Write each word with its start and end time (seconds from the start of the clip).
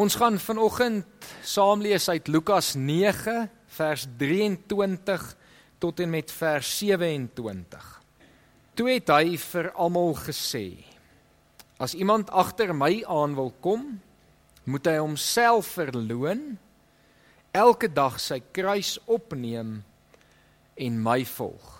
Ons 0.00 0.14
gaan 0.16 0.38
vanoggend 0.40 1.26
saam 1.44 1.82
lees 1.84 2.06
uit 2.08 2.28
Lukas 2.32 2.72
9 2.74 3.50
vers 3.76 4.06
23 4.16 5.24
tot 5.82 6.00
en 6.00 6.08
met 6.14 6.30
vers 6.32 6.68
27. 6.78 7.88
Toe 8.78 8.86
het 8.88 9.10
hy 9.12 9.34
vir 9.42 9.66
almal 9.74 10.14
gesê: 10.22 10.62
As 11.76 11.92
iemand 11.92 12.32
agter 12.32 12.72
my 12.72 13.02
aan 13.04 13.34
wil 13.36 13.52
kom, 13.60 13.82
moet 14.64 14.88
hy 14.88 14.94
homself 15.02 15.74
verloën, 15.76 16.46
elke 17.52 17.90
dag 17.92 18.16
sy 18.24 18.38
kruis 18.56 18.94
opneem 19.04 19.82
en 20.80 20.96
my 21.10 21.18
volg. 21.34 21.74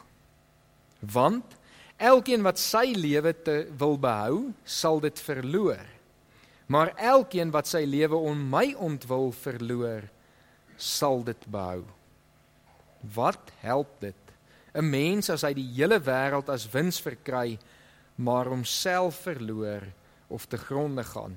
Want 1.00 1.56
elkeen 1.96 2.44
wat 2.44 2.60
sy 2.60 2.90
lewe 2.98 3.32
te 3.32 3.56
wil 3.80 3.96
behou, 3.96 4.50
sal 4.68 5.00
dit 5.08 5.24
verloor 5.24 5.88
maar 6.70 6.92
elkeen 6.94 7.50
wat 7.50 7.66
sy 7.66 7.82
lewe 7.82 8.14
om 8.14 8.42
my 8.52 8.70
ontwil 8.78 9.32
verloor, 9.34 10.04
sal 10.78 11.24
dit 11.26 11.46
behou. 11.50 11.82
Wat 13.14 13.50
help 13.64 13.98
dit 14.00 14.14
'n 14.74 14.90
mens 14.90 15.30
as 15.30 15.42
hy 15.42 15.52
die 15.54 15.66
hele 15.74 15.98
wêreld 15.98 16.48
as 16.48 16.70
wins 16.70 17.00
verkry, 17.00 17.58
maar 18.16 18.46
homself 18.46 19.26
verloor 19.26 19.82
of 20.28 20.46
te 20.46 20.56
gronde 20.56 21.04
gaan? 21.04 21.36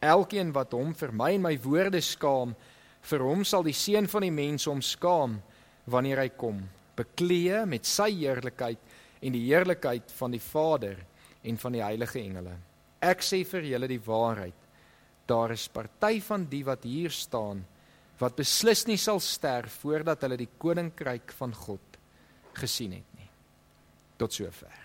Elkeen 0.00 0.52
wat 0.52 0.72
hom 0.72 0.94
vir 0.94 1.12
my 1.12 1.34
en 1.34 1.42
my 1.42 1.58
woorde 1.62 2.00
skaam, 2.00 2.56
vir 3.02 3.20
hom 3.20 3.44
sal 3.44 3.62
die 3.62 3.72
seun 3.72 4.08
van 4.08 4.22
die 4.22 4.30
mens 4.30 4.64
hom 4.64 4.82
skaam 4.82 5.42
wanneer 5.86 6.18
hy 6.18 6.28
kom, 6.28 6.68
bekleë 6.96 7.66
met 7.66 7.86
sy 7.86 8.10
heerlikheid 8.10 8.78
en 9.22 9.32
die 9.32 9.46
heerlikheid 9.46 10.10
van 10.12 10.30
die 10.30 10.40
Vader 10.40 10.96
en 11.42 11.58
van 11.58 11.72
die 11.72 11.82
heilige 11.82 12.18
engele. 12.18 12.71
Ek 13.02 13.24
sê 13.26 13.42
vir 13.44 13.66
julle 13.72 13.88
die 13.90 14.02
waarheid. 14.02 14.58
Daar 15.26 15.54
is 15.54 15.68
party 15.68 16.20
van 16.22 16.46
die 16.50 16.62
wat 16.66 16.84
hier 16.86 17.10
staan 17.10 17.64
wat 18.20 18.36
beslis 18.38 18.84
nie 18.86 18.98
sal 19.00 19.18
sterf 19.18 19.80
voordat 19.82 20.22
hulle 20.22 20.38
die 20.38 20.50
koninkryk 20.62 21.32
van 21.34 21.54
God 21.56 21.98
gesien 22.54 22.94
het 22.94 23.18
nie. 23.18 23.26
Tot 24.20 24.34
sover. 24.34 24.78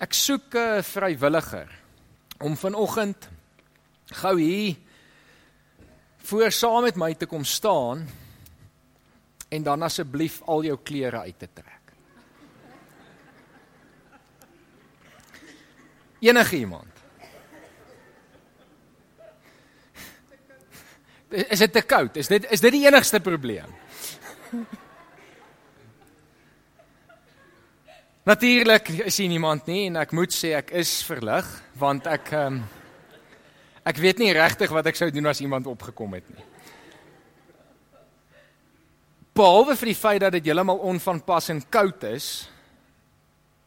Ek 0.00 0.12
soek 0.12 0.54
'n 0.54 0.82
vrywilliger 0.82 1.70
om 2.40 2.56
vanoggend 2.56 3.28
gou 4.12 4.38
hier 4.40 4.76
voor 6.24 6.50
saam 6.50 6.82
met 6.82 6.96
my 6.96 7.14
te 7.14 7.26
kom 7.26 7.44
staan 7.44 8.08
en 9.48 9.62
dan 9.62 9.82
asseblief 9.82 10.42
al 10.42 10.64
jou 10.64 10.78
klere 10.82 11.20
uit 11.20 11.38
te 11.38 11.48
trek. 11.52 11.73
Enige 16.24 16.56
iemand. 16.56 16.88
Is 21.28 21.58
dit 21.58 21.72
te 21.72 21.82
koud? 21.82 22.16
Is 22.16 22.30
dit 22.30 22.46
is 22.50 22.62
dit 22.62 22.72
die 22.72 22.84
enigste 22.86 23.20
probleem? 23.20 23.68
Natuurlik 28.24 28.88
is 29.04 29.18
hier 29.20 29.28
niemand 29.28 29.66
nie 29.68 29.82
en 29.90 29.98
ek 30.00 30.14
moet 30.16 30.32
sê 30.32 30.54
ek 30.56 30.72
is 30.80 30.94
verlig 31.04 31.44
want 31.76 32.06
ek 32.08 32.30
um, 32.38 32.62
ek 33.84 34.00
weet 34.00 34.22
nie 34.22 34.32
regtig 34.32 34.72
wat 34.72 34.88
ek 34.88 34.96
sou 34.96 35.10
doen 35.12 35.28
as 35.28 35.42
iemand 35.44 35.68
opgekom 35.68 36.16
het 36.16 36.30
nie. 36.32 36.46
Behalwe 39.36 39.76
vir 39.76 39.90
die 39.90 39.98
feit 39.98 40.22
dat 40.24 40.38
dit 40.38 40.48
heeltemal 40.48 40.80
onvanpas 40.88 41.50
en 41.52 41.60
koud 41.68 42.06
is, 42.14 42.46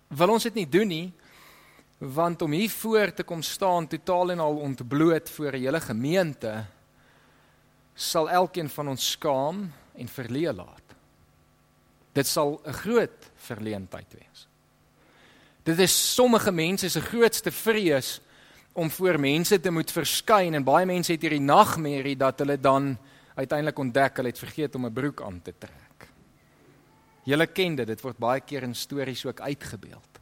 wil 0.09 0.33
ons 0.39 0.47
dit 0.47 0.63
nie 0.63 0.69
doen 0.71 0.89
nie 0.89 1.07
want 1.97 2.41
om 2.41 2.51
hier 2.51 2.69
voor 2.69 3.13
te 3.13 3.23
kom 3.23 3.41
staan 3.41 3.87
totaal 3.87 4.31
en 4.31 4.39
al 4.39 4.57
ontbloot 4.57 5.29
voor 5.29 5.51
'n 5.51 5.61
hele 5.61 5.81
gemeente 5.81 6.65
sal 7.93 8.29
elkeen 8.29 8.69
van 8.69 8.87
ons 8.87 9.11
skaam 9.11 9.71
en 9.95 10.07
verleë 10.07 10.53
laat. 10.53 10.95
Dit 12.11 12.27
sal 12.27 12.61
'n 12.65 12.73
groot 12.73 13.31
verleentheid 13.35 14.13
wees. 14.13 14.47
Dit 15.63 15.79
is 15.79 16.13
sommige 16.13 16.51
mense 16.51 16.89
se 16.89 17.01
grootste 17.01 17.51
vrees 17.51 18.21
om 18.73 18.91
voor 18.91 19.19
mense 19.19 19.59
te 19.59 19.71
moet 19.71 19.91
verskyn 19.91 20.53
en 20.53 20.63
baie 20.63 20.85
mense 20.85 21.11
het 21.11 21.21
hierdie 21.21 21.41
nagmerrie 21.41 22.17
dat 22.17 22.39
hulle 22.39 22.59
dan 22.59 22.97
uiteindelik 23.35 23.79
ontdek 23.79 24.15
hulle 24.15 24.29
het 24.29 24.39
vergeet 24.39 24.75
om 24.75 24.85
'n 24.85 24.93
broek 24.93 25.21
aan 25.21 25.41
te 25.41 25.53
trek. 25.57 26.07
Julle 27.23 27.47
ken 27.47 27.75
dit, 27.75 27.87
dit 27.87 28.01
word 28.01 28.17
baie 28.17 28.41
keer 28.41 28.63
in 28.63 28.75
stories 28.75 29.25
ook 29.25 29.39
uitgebeeld. 29.39 30.16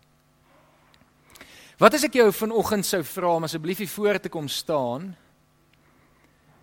Wat 1.76 1.92
as 1.92 2.06
ek 2.08 2.14
jou 2.16 2.30
vanoggend 2.32 2.88
sou 2.88 3.02
vra 3.04 3.34
om 3.36 3.44
asseblief 3.44 3.82
hier 3.84 3.92
voor 3.92 4.18
te 4.24 4.30
kom 4.32 4.46
staan 4.48 5.10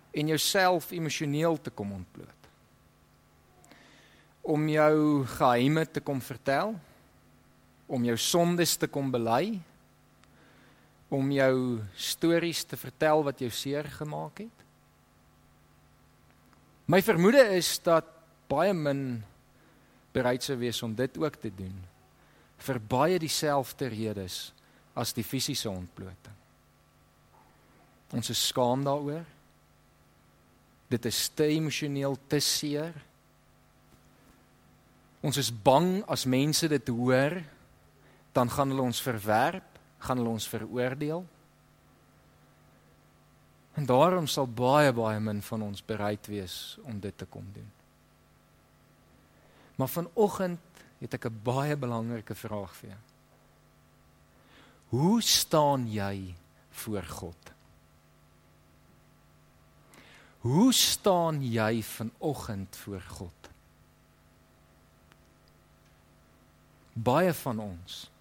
en 0.09 0.31
jouself 0.31 0.89
emosioneel 0.89 1.59
te 1.61 1.69
kom 1.69 1.91
ontbloot? 1.93 2.47
Om 4.41 4.65
jou 4.73 4.95
geheime 5.35 5.83
te 5.85 6.01
kom 6.01 6.17
vertel? 6.21 6.73
Om 7.85 8.07
jou 8.09 8.15
sondes 8.17 8.73
te 8.81 8.89
kom 8.89 9.11
bely? 9.13 9.59
Om 11.13 11.29
jou 11.35 11.53
stories 11.93 12.63
te 12.65 12.81
vertel 12.81 13.21
wat 13.29 13.45
jou 13.45 13.51
seer 13.53 13.85
gemaak 13.99 14.41
het? 14.47 14.65
My 16.89 17.03
vermoede 17.05 17.45
is 17.53 17.69
dat 17.85 18.09
baie 18.49 18.73
min 18.73 19.21
bereid 20.13 20.41
sou 20.41 20.57
wees 20.57 20.81
om 20.81 20.97
dit 20.97 21.21
ook 21.21 21.37
te 21.37 21.53
doen 21.53 21.77
vir 22.63 22.81
baie 22.89 23.21
dieselfde 23.21 23.93
redes 23.93 24.41
as 24.93 25.13
die 25.13 25.25
fisiese 25.25 25.69
ontbloting. 25.69 26.35
Ons 28.13 28.29
is 28.29 28.47
skaam 28.47 28.83
daaroor. 28.85 29.25
Dit 30.93 31.05
is 31.09 31.25
te 31.33 31.47
emosioneel 31.49 32.17
te 32.29 32.39
seer. 32.43 32.93
Ons 35.23 35.39
is 35.41 35.49
bang 35.49 36.03
as 36.11 36.27
mense 36.29 36.67
dit 36.69 36.89
hoor, 36.93 37.39
dan 38.35 38.49
gaan 38.51 38.73
hulle 38.73 38.85
ons 38.85 39.01
verwerp, 39.01 39.79
gaan 40.03 40.19
hulle 40.19 40.35
ons 40.35 40.47
veroordeel. 40.51 41.23
En 43.73 43.87
daarom 43.89 44.27
sal 44.29 44.45
baie 44.45 44.91
baie 44.93 45.21
min 45.23 45.41
van 45.41 45.63
ons 45.65 45.85
bereid 45.85 46.27
wees 46.29 46.77
om 46.83 46.99
dit 47.01 47.17
te 47.17 47.25
kom 47.25 47.47
doen. 47.55 47.71
Maar 49.79 49.89
vanoggend 49.89 50.83
het 50.99 51.13
ek 51.13 51.25
'n 51.25 51.39
baie 51.43 51.75
belangrike 51.77 52.35
vraag 52.35 52.75
vir 52.75 52.89
jou. 52.89 53.01
Hoe 54.93 55.21
staan 55.21 55.87
jy 55.89 56.35
voor 56.69 57.03
God? 57.03 57.51
Hoe 60.39 60.73
staan 60.73 61.39
jy 61.41 61.81
vanoggend 61.83 62.75
voor 62.75 63.01
God? 63.01 63.49
Baie 66.93 67.33
van 67.33 67.59
ons 67.59 68.11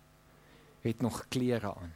het 0.81 1.01
nog 1.01 1.27
klere 1.29 1.75
aan. 1.75 1.93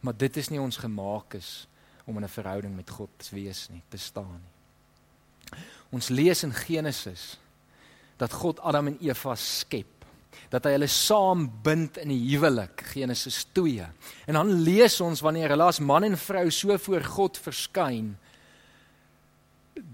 Maar 0.00 0.16
dit 0.16 0.36
is 0.36 0.48
nie 0.48 0.60
ons 0.60 0.80
gemaak 0.80 1.36
is 1.36 1.66
om 2.04 2.16
in 2.16 2.24
'n 2.24 2.36
verhouding 2.40 2.76
met 2.76 2.90
God 2.90 3.10
te 3.16 3.34
wees 3.34 3.68
nie, 3.68 3.82
te 3.88 3.96
staan 3.96 4.40
nie. 4.40 5.60
Ons 5.90 6.08
lees 6.08 6.42
in 6.42 6.52
Genesis 6.52 7.38
dat 8.16 8.32
God 8.32 8.60
Adam 8.60 8.86
en 8.86 8.98
Eva 9.00 9.34
skep 9.34 10.01
dat 10.52 10.66
hy 10.66 10.74
hulle 10.76 10.88
saam 10.90 11.46
bind 11.64 11.98
in 12.02 12.12
die 12.12 12.20
huwelik 12.32 12.84
Genesis 12.92 13.42
2. 13.56 13.86
En 14.30 14.38
dan 14.38 14.52
lees 14.64 15.00
ons 15.04 15.22
wanneer 15.24 15.54
hulle 15.54 15.70
as 15.70 15.80
man 15.80 16.06
en 16.06 16.18
vrou 16.18 16.46
so 16.50 16.76
voor 16.78 17.06
God 17.14 17.40
verskyn 17.40 18.14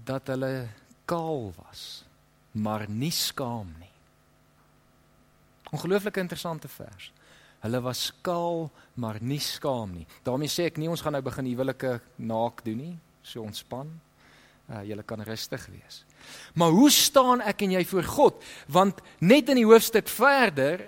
dat 0.05 0.27
hulle 0.27 0.67
kaal 1.09 1.49
was, 1.57 2.03
maar 2.51 2.85
nie 2.89 3.13
skaam 3.13 3.71
nie. 3.79 3.93
Ongelooflik 5.73 6.17
interessante 6.17 6.67
vers. 6.67 7.11
Hulle 7.59 7.81
was 7.83 8.09
kaal, 8.23 8.69
maar 8.95 9.19
nie 9.21 9.41
skaam 9.43 9.93
nie. 9.97 10.07
daarmee 10.23 10.49
sê 10.51 10.69
ek 10.69 10.77
nie 10.79 10.89
ons 10.89 11.01
gaan 11.01 11.13
nou 11.13 11.23
begin 11.23 11.49
huwelike 11.49 11.99
naak 12.17 12.63
doen 12.65 12.77
nie, 12.77 12.95
so 13.21 13.43
ontspan. 13.43 13.91
Uh, 14.69 14.83
julle 14.85 15.01
kan 15.01 15.21
rustig 15.25 15.63
wees. 15.73 16.03
Maar 16.53 16.69
hoe 16.69 16.91
staan 16.93 17.41
ek 17.41 17.63
en 17.65 17.71
jy 17.73 17.85
voor 17.89 18.05
God? 18.05 18.43
Want 18.69 18.99
net 19.17 19.49
in 19.49 19.57
die 19.57 19.65
hoofstuk 19.65 20.07
verder 20.13 20.83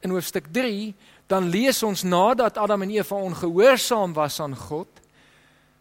in 0.00 0.14
hoofstuk 0.14 0.48
3 0.54 0.94
dan 1.28 1.48
lees 1.50 1.82
ons 1.82 2.04
nadat 2.06 2.58
Adam 2.58 2.86
en 2.86 2.94
Eva 2.94 3.18
ongehoorsaam 3.18 4.14
was 4.16 4.38
aan 4.40 4.54
God, 4.56 4.88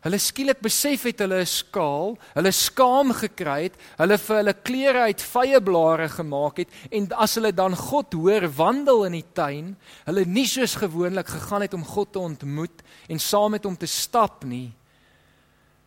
hulle 0.06 0.20
skielik 0.22 0.60
besef 0.62 1.08
het 1.08 1.22
hulle 1.24 1.40
is 1.42 1.54
skaal, 1.64 2.14
hulle 2.36 2.52
skaam 2.54 3.14
gekry 3.18 3.70
het, 3.70 3.78
hulle 3.98 4.18
vir 4.22 4.40
hulle 4.40 4.54
klere 4.68 5.06
uit 5.10 5.24
vye 5.26 5.62
blare 5.66 6.10
gemaak 6.14 6.62
het 6.62 6.76
en 6.94 7.08
as 7.26 7.38
hulle 7.40 7.54
dan 7.58 7.78
God 7.78 8.14
hoor 8.18 8.46
wandel 8.58 9.06
in 9.08 9.18
die 9.18 9.26
tuin, 9.38 9.74
hulle 10.06 10.26
nie 10.30 10.46
soos 10.50 10.78
gewoonlik 10.82 11.30
gegaan 11.34 11.66
het 11.66 11.78
om 11.78 11.86
God 11.88 12.14
te 12.14 12.22
ontmoet 12.22 12.86
en 13.10 13.22
saam 13.22 13.56
met 13.58 13.66
hom 13.66 13.78
te 13.78 13.90
stap 13.90 14.46
nie, 14.46 14.70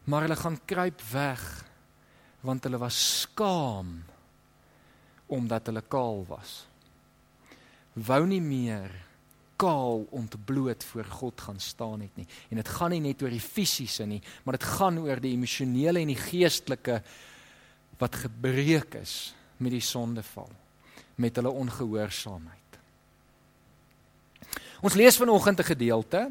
maar 0.09 0.25
hulle 0.25 0.39
gaan 0.41 0.61
kruip 0.65 1.03
weg 1.13 1.43
want 2.41 2.65
hulle 2.65 2.81
was 2.81 2.99
skaam 3.21 3.99
omdat 5.29 5.67
hulle 5.69 5.83
kaal 5.85 6.23
was. 6.29 6.63
Wou 7.93 8.23
nie 8.27 8.41
meer 8.41 8.89
kaal 9.61 10.07
ontbloot 10.15 10.85
voor 10.93 11.05
God 11.19 11.41
gaan 11.41 11.59
staan 11.61 12.01
het 12.01 12.15
nie. 12.17 12.27
En 12.49 12.61
dit 12.61 12.69
gaan 12.69 12.95
nie 12.95 13.03
net 13.05 13.23
oor 13.23 13.35
die 13.35 13.43
fisiese 13.43 14.07
nie, 14.09 14.23
maar 14.45 14.57
dit 14.57 14.69
gaan 14.79 15.01
oor 15.03 15.21
die 15.21 15.35
emosionele 15.35 16.01
en 16.01 16.13
die 16.15 16.21
geestelike 16.21 17.03
wat 17.99 18.21
gebreek 18.23 18.95
is 19.03 19.35
met 19.59 19.75
die 19.75 19.83
sondeval, 19.83 20.49
met 21.19 21.37
hulle 21.37 21.51
ongehoorsaamheid. 21.51 22.79
Ons 24.81 24.95
lees 24.95 25.19
vanoggend 25.19 25.61
'n 25.61 25.73
gedeelte, 25.75 26.31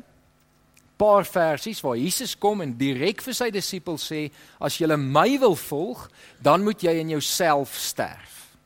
paar 0.97 1.25
versies 1.25 1.81
waar 1.81 1.97
Jesus 1.97 2.35
kom 2.37 2.61
en 2.61 2.73
direk 2.77 3.21
vir 3.21 3.33
sy 3.37 3.49
disippels 3.53 4.07
sê: 4.11 4.31
"As 4.59 4.77
julle 4.77 4.97
my 4.97 5.37
wil 5.39 5.55
volg, 5.55 6.09
dan 6.41 6.63
moet 6.63 6.81
jy 6.81 6.99
in 6.99 7.09
jouself 7.09 7.75
sterf." 7.75 8.57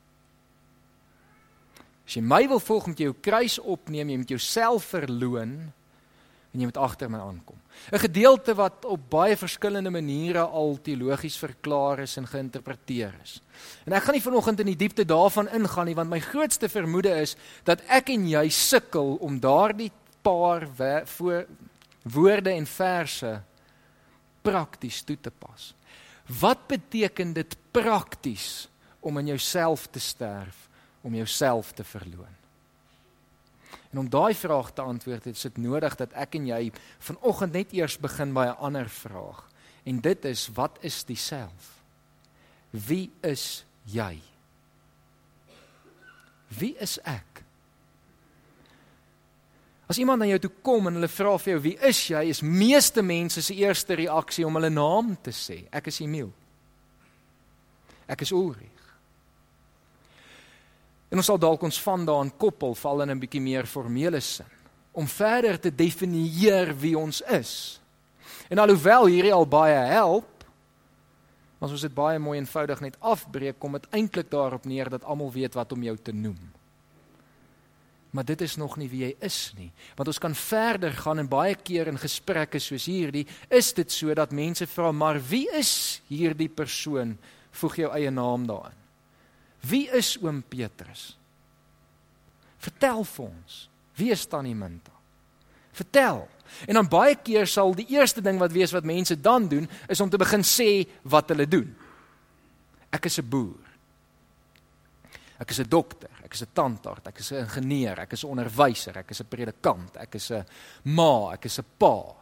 As 2.06 2.16
jy 2.16 2.22
my 2.22 2.48
wil 2.48 2.60
volg, 2.60 2.86
moet 2.86 2.98
jy 2.98 3.04
jou 3.04 3.20
kruis 3.20 3.58
opneem, 3.58 4.10
jy 4.10 4.16
moet 4.16 4.28
jouself 4.28 4.84
verloon 4.84 5.72
en 6.52 6.60
jy 6.60 6.68
moet 6.68 6.76
agter 6.76 7.08
my 7.08 7.18
aankom. 7.18 7.56
'n 7.92 7.98
Gedeelte 7.98 8.54
wat 8.54 8.84
op 8.84 9.00
baie 9.10 9.36
verskillende 9.36 9.90
maniere 9.90 10.44
al 10.44 10.76
teologies 10.82 11.36
verklaar 11.36 12.00
is 12.04 12.16
en 12.16 12.26
geïnterpreteer 12.26 13.14
is. 13.22 13.40
En 13.86 13.92
ek 13.92 14.02
gaan 14.02 14.14
nie 14.14 14.28
vanoggend 14.28 14.60
in 14.60 14.66
die 14.66 14.76
diepte 14.76 15.04
daarvan 15.04 15.48
ingaan 15.48 15.86
nie, 15.86 15.94
want 15.94 16.10
my 16.10 16.20
grootste 16.20 16.68
vermoede 16.68 17.20
is 17.20 17.36
dat 17.64 17.80
ek 17.88 18.10
en 18.10 18.28
jy 18.28 18.48
sukkel 18.48 19.16
om 19.20 19.40
daardie 19.40 19.90
paar 20.22 20.68
voor 21.06 21.46
woorde 22.02 22.50
en 22.50 22.66
verse 22.66 23.42
prakties 24.42 25.02
toe 25.02 25.16
te 25.20 25.30
pas. 25.30 25.74
Wat 26.40 26.66
beteken 26.66 27.32
dit 27.32 27.56
prakties 27.70 28.68
om 29.00 29.18
in 29.18 29.26
jouself 29.26 29.86
te 29.86 30.00
sterf? 30.00 30.70
om 31.02 31.14
jouself 31.14 31.72
te 31.72 31.84
verloon? 31.84 32.40
En 33.90 33.98
om 33.98 34.08
daai 34.08 34.34
vraag 34.34 34.72
te 34.72 34.82
antwoord, 34.82 35.26
is 35.26 35.40
dit 35.40 35.56
nodig 35.60 35.96
dat 36.00 36.14
ek 36.16 36.38
en 36.38 36.46
jy 36.48 36.60
vanoggend 37.02 37.52
net 37.52 37.74
eers 37.76 37.98
begin 38.00 38.32
by 38.32 38.46
'n 38.48 38.60
ander 38.64 38.88
vraag. 38.88 39.48
En 39.84 40.00
dit 40.00 40.24
is 40.24 40.48
wat 40.54 40.78
is 40.80 41.04
die 41.04 41.16
self? 41.16 41.82
Wie 42.70 43.10
is 43.20 43.64
jy? 43.84 44.22
Wie 46.48 46.76
is 46.78 46.98
ek? 47.02 47.41
As 49.92 49.98
iemand 50.00 50.22
na 50.22 50.26
jou 50.30 50.38
toe 50.40 50.50
kom 50.64 50.86
en 50.88 50.94
hulle 50.96 51.08
vra 51.12 51.34
vir 51.36 51.50
jou 51.52 51.62
wie 51.66 51.74
is 51.84 51.98
jy, 52.08 52.22
is 52.32 52.38
meeste 52.40 53.02
mense 53.04 53.42
se 53.44 53.54
eerste 53.60 53.98
reaksie 53.98 54.46
om 54.48 54.54
hulle 54.56 54.70
naam 54.72 55.10
te 55.20 55.34
sê. 55.36 55.66
Ek 55.68 55.90
is 55.92 55.98
Emil. 56.00 56.30
Ek 58.08 58.24
is 58.24 58.32
Ulrich. 58.32 58.86
En 61.12 61.20
ons 61.20 61.28
sal 61.28 61.36
dalk 61.36 61.66
ons 61.68 61.80
vandaan 61.84 62.32
koppel 62.40 62.72
val 62.72 63.04
in 63.04 63.10
'n 63.12 63.20
bietjie 63.20 63.42
meer 63.44 63.68
formele 63.68 64.20
sin 64.20 64.48
om 64.92 65.06
verder 65.06 65.60
te 65.60 65.70
definieer 65.70 66.72
wie 66.76 66.96
ons 66.96 67.20
is. 67.28 67.80
En 68.48 68.58
alhoewel 68.58 69.06
hierdie 69.06 69.32
al 69.32 69.46
baie 69.46 69.76
help, 69.92 70.44
as 71.60 71.70
ons 71.70 71.80
dit 71.80 71.94
baie 71.94 72.18
mooi 72.18 72.38
eenvoudig 72.38 72.80
net 72.80 72.96
afbreek, 73.00 73.58
kom 73.58 73.72
dit 73.72 73.86
eintlik 73.90 74.30
daarop 74.30 74.64
neer 74.64 74.88
dat 74.88 75.04
almal 75.04 75.32
weet 75.32 75.54
wat 75.54 75.72
om 75.72 75.82
jou 75.82 75.96
te 75.96 76.12
noem. 76.12 76.40
Maar 78.12 78.24
dit 78.28 78.40
is 78.44 78.58
nog 78.60 78.76
nie 78.76 78.90
wie 78.92 79.06
jy 79.06 79.14
is 79.24 79.52
nie, 79.56 79.70
want 79.96 80.10
ons 80.12 80.20
kan 80.20 80.34
verder 80.36 80.92
gaan 80.92 81.22
en 81.22 81.28
baie 81.28 81.54
keer 81.56 81.88
in 81.88 82.00
gesprekke 82.00 82.60
soos 82.60 82.84
hierdie, 82.84 83.24
is 83.48 83.72
dit 83.72 83.92
so 83.92 84.12
dat 84.14 84.34
mense 84.36 84.66
vra, 84.66 84.92
"Maar 84.92 85.20
wie 85.28 85.48
is 85.56 86.02
hierdie 86.08 86.48
persoon?" 86.48 87.18
Voeg 87.52 87.76
jou 87.76 87.90
eie 87.92 88.10
naam 88.10 88.46
daarin. 88.46 88.78
Wie 89.60 89.88
is 89.90 90.16
oom 90.22 90.42
Petrus? 90.42 91.18
Vertel 92.62 93.04
vir 93.04 93.24
ons. 93.24 93.68
Wie 93.98 94.10
is 94.10 94.26
tannie 94.26 94.54
Minta? 94.54 94.92
Vertel. 95.72 96.28
En 96.68 96.74
dan 96.74 96.88
baie 96.88 97.16
keer 97.16 97.46
sal 97.48 97.74
die 97.74 97.86
eerste 97.94 98.22
ding 98.24 98.38
wat 98.38 98.52
wees 98.52 98.72
wat 98.72 98.84
mense 98.84 99.16
dan 99.20 99.48
doen 99.48 99.68
is 99.88 100.00
om 100.00 100.10
te 100.10 100.20
begin 100.20 100.44
sê 100.46 100.84
wat 101.02 101.32
hulle 101.32 101.46
doen. 101.48 101.70
Ek 102.92 103.06
is 103.06 103.18
'n 103.18 103.28
boer. 103.28 103.60
Ek 105.42 105.50
is 105.50 105.58
'n 105.58 105.68
dokter, 105.68 106.10
ek 106.22 106.34
is 106.34 106.42
'n 106.42 106.52
tandarts, 106.52 107.06
ek 107.06 107.18
is 107.18 107.32
'n 107.32 107.42
ingenieur, 107.42 107.98
ek 107.98 108.12
is 108.12 108.24
'n 108.24 108.30
onderwyser, 108.30 108.96
ek 108.96 109.10
is 109.10 109.20
'n 109.20 109.28
predikant, 109.28 109.96
ek 109.96 110.14
is 110.14 110.30
'n 110.30 110.46
ma, 110.84 111.32
ek 111.32 111.44
is 111.44 111.58
'n 111.58 111.66
pa. 111.78 112.14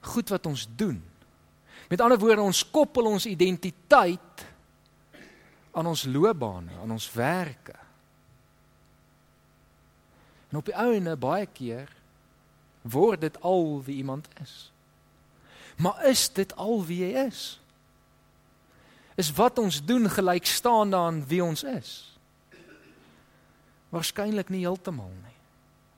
Goed 0.00 0.28
wat 0.28 0.46
ons 0.46 0.66
doen. 0.76 1.02
Met 1.88 2.00
ander 2.00 2.18
woorde, 2.18 2.42
ons 2.42 2.70
koppel 2.70 3.06
ons 3.06 3.26
identiteit 3.26 4.46
aan 5.72 5.86
ons 5.86 6.04
loopbane, 6.04 6.70
aan 6.82 6.90
ons 6.90 7.12
werke. 7.12 7.74
En 10.50 10.58
op 10.58 10.64
die 10.64 10.76
ouene 10.76 11.16
baie 11.16 11.46
keer 11.46 11.88
word 12.82 13.20
dit 13.20 13.40
al 13.42 13.82
wie 13.84 13.96
iemand 13.96 14.28
is. 14.42 14.72
Maar 15.76 16.04
is 16.06 16.28
dit 16.32 16.56
al 16.56 16.84
wie 16.84 17.04
jy 17.04 17.26
is? 17.26 17.59
Is 19.20 19.32
wat 19.36 19.58
ons 19.60 19.82
doen 19.84 20.08
gelykstaande 20.08 20.96
aan 20.96 21.20
wie 21.28 21.42
ons 21.44 21.64
is? 21.68 21.90
Waarskynlik 23.92 24.48
nie 24.48 24.62
heeltemal 24.64 25.10
nie. 25.12 25.36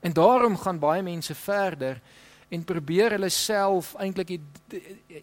En 0.03 0.15
daarom 0.15 0.57
gaan 0.59 0.81
baie 0.81 1.03
mense 1.05 1.35
verder 1.37 2.01
en 2.51 2.65
probeer 2.67 3.15
hulle 3.15 3.29
self 3.31 3.93
eintlik 4.01 4.35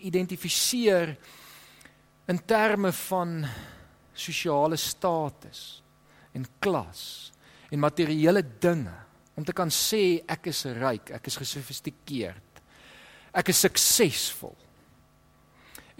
identifiseer 0.01 1.13
in 2.31 2.41
terme 2.49 2.93
van 3.03 3.45
sosiale 4.15 4.79
status 4.81 5.83
en 6.33 6.47
klas 6.63 7.03
en 7.71 7.83
materiële 7.83 8.43
dinge 8.63 8.97
om 9.37 9.45
te 9.45 9.55
kan 9.57 9.71
sê 9.73 10.21
ek 10.29 10.51
is 10.51 10.65
ryk, 10.77 11.13
ek 11.17 11.29
is 11.31 11.39
gesofistikeerd. 11.41 12.63
Ek 13.31 13.53
is 13.53 13.61
suksesvol. 13.63 14.57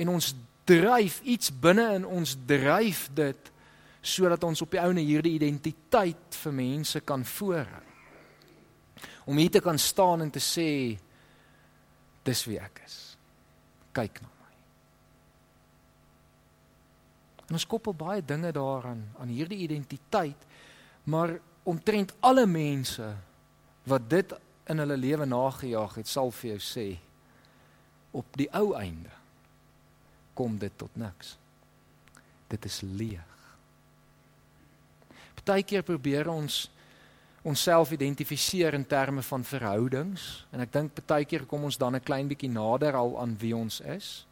En 0.01 0.11
ons 0.17 0.33
dryf 0.69 1.21
iets 1.23 1.51
binne 1.51 1.87
in 1.99 2.07
ons 2.07 2.37
dryf 2.47 3.09
dit 3.15 3.53
sodat 4.01 4.45
ons 4.45 4.63
op 4.65 4.73
die 4.73 4.81
ouene 4.81 5.05
hierdie 5.05 5.35
identiteit 5.37 6.37
vir 6.43 6.55
mense 6.57 7.01
kan 7.05 7.25
voorhou. 7.25 7.87
Om 9.29 9.37
hier 9.37 9.53
te 9.53 9.61
kan 9.61 9.79
staan 9.79 10.25
en 10.25 10.33
te 10.33 10.41
sê 10.41 10.97
dis 12.25 12.45
wie 12.49 12.59
ek 12.61 12.81
is. 12.87 12.97
Kyk 13.93 14.23
nou. 14.25 14.33
En 17.51 17.59
ons 17.59 17.67
koppel 17.67 17.97
baie 17.99 18.23
dinge 18.23 18.53
daaraan 18.55 19.03
aan 19.19 19.31
hierdie 19.35 19.59
identiteit. 19.67 20.39
Maar 21.11 21.35
omtrent 21.67 22.15
alle 22.21 22.47
mense 22.47 23.09
wat 23.91 24.11
dit 24.11 24.35
in 24.71 24.79
hulle 24.79 24.97
lewe 24.97 25.27
nagejaag 25.27 25.97
het, 25.99 26.09
sal 26.09 26.31
vir 26.31 26.55
jou 26.55 26.61
sê 26.63 26.89
op 28.15 28.37
die 28.39 28.47
ou 28.55 28.73
einde 28.79 29.20
kom 30.35 30.59
dit 30.59 30.73
tot 30.77 30.97
niks. 30.97 31.37
Dit 32.49 32.65
is 32.65 32.81
leeg. 32.81 33.27
Partykeer 35.35 35.83
probeer 35.83 36.29
ons 36.29 36.71
onsself 37.43 37.91
identifiseer 37.91 38.75
in 38.75 38.87
terme 38.87 39.23
van 39.23 39.45
verhoudings 39.45 40.47
en 40.53 40.61
ek 40.61 40.73
dink 40.73 40.93
partykeer 40.95 41.47
kom 41.49 41.65
ons 41.65 41.79
dan 41.81 41.97
'n 41.97 42.05
klein 42.05 42.29
bietjie 42.29 42.51
nader 42.51 42.95
al 42.95 43.17
aan 43.21 43.37
wie 43.39 43.57
ons 43.57 43.81
is 43.81 44.27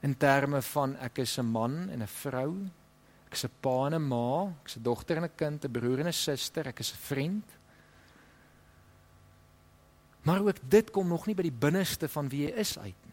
in 0.00 0.14
terme 0.16 0.62
van 0.62 0.96
ek 1.02 1.18
is 1.18 1.38
'n 1.38 1.46
man 1.46 1.88
en 1.90 2.02
'n 2.02 2.06
vrou. 2.06 2.54
Ek 3.26 3.34
is 3.34 3.44
'n 3.44 3.50
pa 3.60 3.86
en 3.86 3.94
'n 3.94 4.08
ma, 4.08 4.54
ek 4.62 4.66
is 4.66 4.76
'n 4.76 4.82
dogter 4.82 5.16
en 5.16 5.24
'n 5.24 5.34
kind, 5.36 5.64
'n 5.64 5.70
broer 5.70 5.98
en 5.98 6.06
'n 6.06 6.12
suster, 6.12 6.66
ek 6.66 6.80
is 6.80 6.92
'n 6.92 6.96
vriend. 6.96 7.44
Maar 10.22 10.40
ook 10.40 10.70
dit 10.70 10.90
kom 10.90 11.08
nog 11.08 11.26
nie 11.26 11.34
by 11.34 11.42
die 11.42 11.58
binneste 11.58 12.08
van 12.08 12.28
wie 12.28 12.46
jy 12.46 12.52
is 12.56 12.78
uit. 12.78 13.07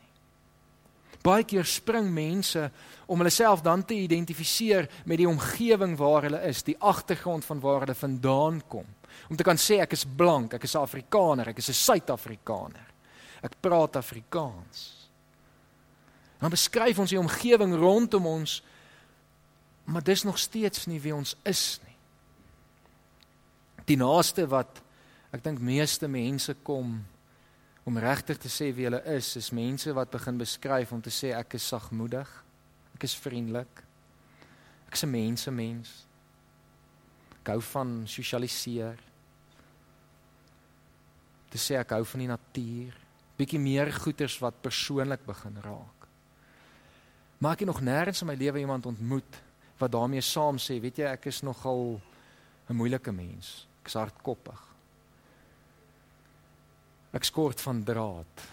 Baie 1.26 1.46
keer 1.48 1.66
spring 1.66 2.12
mense 2.14 2.68
om 3.10 3.22
hulle 3.22 3.34
self 3.34 3.64
dan 3.66 3.82
te 3.86 3.98
identifiseer 3.98 4.86
met 5.10 5.18
die 5.18 5.30
omgewing 5.30 5.96
waar 5.98 6.28
hulle 6.28 6.42
is, 6.46 6.62
die 6.66 6.78
agtergrond 6.78 7.46
van 7.46 7.64
waar 7.64 7.86
hulle 7.86 7.98
vandaan 7.98 8.62
kom. 8.70 8.86
Om 9.30 9.40
te 9.40 9.48
kan 9.48 9.58
sê 9.58 9.80
ek 9.82 9.96
is 9.98 10.06
blank, 10.06 10.54
ek 10.54 10.68
is 10.68 10.76
Afrikaner, 10.78 11.50
ek 11.50 11.64
is 11.64 11.70
'n 11.70 11.82
Suid-Afrikaner. 11.82 12.94
Ek 13.42 13.58
praat 13.62 13.96
Afrikaans. 13.96 15.10
Dan 16.40 16.50
beskryf 16.50 17.00
ons 17.00 17.10
die 17.10 17.20
omgewing 17.20 17.76
rondom 17.76 18.26
ons, 18.26 18.64
maar 19.86 20.04
dis 20.04 20.24
nog 20.24 20.38
steeds 20.38 20.86
nie 20.86 21.00
wie 21.00 21.16
ons 21.16 21.36
is 21.44 21.80
nie. 21.86 21.96
Die 23.86 23.98
naaste 23.98 24.48
wat 24.48 24.82
ek 25.32 25.44
dink 25.44 25.60
meeste 25.60 26.08
mense 26.08 26.54
kom 26.64 27.06
om 27.86 27.98
regtig 28.02 28.40
te 28.42 28.50
sê 28.50 28.72
wie 28.74 28.88
hulle 28.88 29.02
is, 29.14 29.36
is 29.38 29.52
mense 29.54 29.94
wat 29.94 30.14
begin 30.14 30.40
beskryf 30.42 30.92
om 30.92 31.02
te 31.06 31.14
sê 31.14 31.36
ek 31.38 31.54
is 31.60 31.68
sagmoedig, 31.70 32.30
ek 32.98 33.06
is 33.06 33.14
vriendelik. 33.22 33.84
Ek 34.88 34.98
is 34.98 35.04
'n 35.04 35.12
mensemens. 35.12 36.06
Ek 37.42 37.48
hou 37.54 37.62
van 37.62 38.08
sosialiseer. 38.08 38.98
Te 41.50 41.58
sê 41.58 41.78
ek 41.80 41.92
hou 41.92 42.04
van 42.04 42.20
die 42.20 42.28
natuur, 42.28 42.94
bietjie 43.38 43.60
meer 43.60 43.92
goeters 43.92 44.40
wat 44.40 44.62
persoonlik 44.62 45.26
begin 45.26 45.58
raak. 45.62 46.08
Maar 47.38 47.54
ek 47.54 47.60
het 47.60 47.68
nog 47.68 47.82
nêrens 47.82 48.22
in 48.22 48.28
my 48.28 48.36
lewe 48.36 48.60
iemand 48.60 48.86
ontmoet 48.86 49.42
wat 49.78 49.92
daarmee 49.92 50.22
saam 50.22 50.58
sê, 50.58 50.80
weet 50.80 50.98
jy, 50.98 51.06
ek 51.06 51.26
is 51.26 51.44
nogal 51.44 52.02
'n 52.70 52.76
moeilike 52.76 53.12
mens. 53.12 53.68
Ek's 53.84 53.94
hardkoppig. 53.94 54.75
Ek 57.16 57.24
skort 57.24 57.62
van 57.64 57.84
draad 57.88 58.44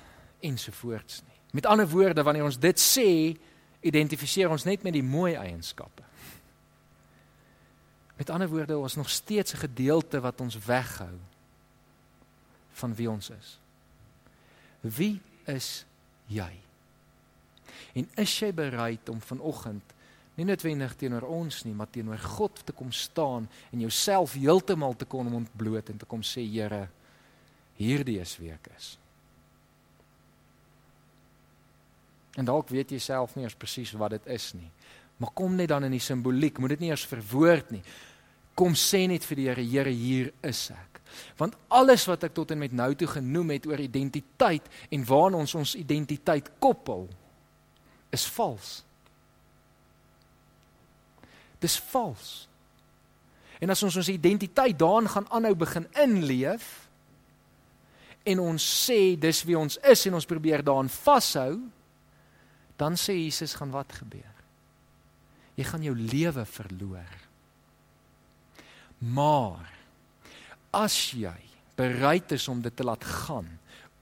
ensovoorts 0.43 1.23
nie. 1.27 1.39
Met 1.53 1.67
ander 1.67 1.89
woorde, 1.89 2.23
wanneer 2.23 2.47
ons 2.47 2.59
dit 2.59 2.81
sê, 2.81 3.09
identifiseer 3.83 4.51
ons 4.51 4.65
net 4.65 4.85
met 4.87 4.95
die 4.95 5.05
mooi 5.05 5.35
eienskappe. 5.35 6.07
Met 8.17 8.31
ander 8.31 8.49
woorde, 8.49 8.79
ons 8.79 8.97
nog 8.97 9.11
steeds 9.11 9.55
'n 9.55 9.65
gedeelte 9.67 10.21
wat 10.21 10.41
ons 10.41 10.59
weghou 10.59 11.19
van 12.73 12.95
wie 12.95 13.11
ons 13.11 13.31
is. 13.31 13.59
Wie 14.81 15.21
is 15.45 15.85
jy? 16.27 16.53
En 17.93 18.09
is 18.15 18.39
jy 18.39 18.53
bereid 18.55 19.09
om 19.09 19.21
vanoggend 19.21 19.83
nie 20.35 20.47
noodwendig 20.49 20.95
teenoor 20.97 21.27
ons 21.29 21.63
nie, 21.65 21.75
maar 21.77 21.91
teenoor 21.91 22.19
God 22.19 22.63
te 22.65 22.73
kom 22.73 22.93
staan 22.93 23.49
en 23.71 23.81
jouself 23.81 24.33
heeltemal 24.33 24.97
te 24.97 25.05
kon 25.05 25.35
ontbloot 25.35 25.89
en 25.89 25.97
te 26.01 26.09
kom 26.09 26.23
sê 26.25 26.45
Here, 26.49 26.89
hierdie 27.83 28.19
is 28.23 28.37
wie 28.41 28.53
ek 28.55 28.71
is. 28.77 28.95
En 32.41 32.49
dalk 32.49 32.71
weet 32.73 32.95
jy 32.95 33.01
self 33.03 33.35
nie 33.37 33.45
eers 33.45 33.59
presies 33.59 33.93
wat 34.01 34.17
dit 34.17 34.31
is 34.33 34.53
nie. 34.57 34.71
Maar 35.21 35.35
kom 35.37 35.57
net 35.57 35.71
dan 35.71 35.85
in 35.87 35.93
die 35.95 36.03
simboliek, 36.03 36.59
moet 36.59 36.75
dit 36.77 36.87
nie 36.87 36.93
eers 36.93 37.05
verwoord 37.07 37.75
nie. 37.77 37.83
Kom 38.59 38.75
sê 38.79 39.05
net 39.09 39.25
vir 39.29 39.39
die 39.39 39.49
Here, 39.49 39.65
Here, 39.65 39.93
hier 39.93 40.33
is 40.49 40.71
ek. 40.73 41.01
Want 41.37 41.59
alles 41.69 42.07
wat 42.09 42.25
ek 42.25 42.35
tot 42.37 42.55
en 42.55 42.63
met 42.63 42.73
nou 42.73 42.89
toe 42.97 43.09
genoem 43.11 43.53
het 43.57 43.67
oor 43.69 43.81
identiteit 43.81 44.69
en 44.93 45.05
waaraan 45.09 45.43
ons 45.43 45.55
ons 45.61 45.75
identiteit 45.77 46.49
koppel, 46.63 47.05
is 48.13 48.25
vals. 48.33 48.81
Dis 51.63 51.77
vals. 51.93 52.33
En 53.63 53.71
as 53.71 53.83
ons 53.87 53.97
ons 54.01 54.11
identiteit 54.11 54.77
daarin 54.79 55.09
gaan 55.09 55.29
aanhou 55.31 55.55
begin 55.63 55.87
inleef 56.03 56.89
en 58.25 58.43
ons 58.43 58.67
sê 58.87 59.15
dis 59.21 59.43
wie 59.49 59.59
ons 59.59 59.79
is 59.91 60.07
en 60.07 60.19
ons 60.19 60.29
probeer 60.29 60.63
daaraan 60.65 60.91
vashou, 60.93 61.57
dan 62.79 62.97
sê 62.99 63.17
Jesus 63.19 63.55
gaan 63.59 63.73
wat 63.75 63.93
gebeur? 63.99 64.29
Jy 65.59 65.67
gaan 65.69 65.85
jou 65.85 65.95
lewe 65.97 66.45
verloor. 66.49 67.17
Maar 69.03 69.67
as 70.73 70.97
jy 71.13 71.35
bereid 71.77 72.33
is 72.33 72.47
om 72.49 72.63
dit 72.63 72.75
te 72.77 72.87
laat 72.87 73.05
gaan, 73.05 73.49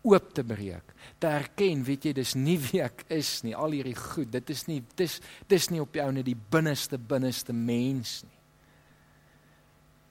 oop 0.07 0.31
te 0.37 0.45
breek, 0.47 0.95
te 1.21 1.29
erken, 1.29 1.83
weet 1.85 2.09
jy, 2.09 2.12
dis 2.17 2.35
nie 2.39 2.57
wie 2.61 2.81
ek 2.85 3.05
is 3.12 3.41
nie, 3.45 3.55
al 3.57 3.75
hierdie 3.77 3.97
goed, 3.97 4.31
dit 4.33 4.53
is 4.53 4.65
nie 4.69 4.81
dis 4.97 5.19
dis 5.50 5.69
nie 5.73 5.83
op 5.83 5.97
jou 5.97 6.09
net 6.15 6.29
die 6.29 6.39
binneste 6.39 6.99
binneste 6.99 7.57
mens 7.57 8.21
nie. 8.25 8.37